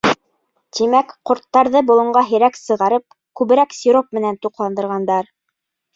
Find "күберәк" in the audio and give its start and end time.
3.41-3.79